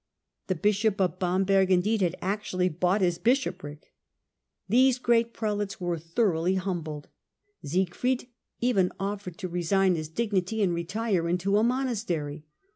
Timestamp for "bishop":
0.55-0.99